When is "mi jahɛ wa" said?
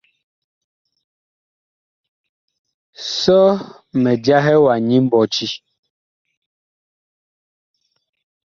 4.01-4.73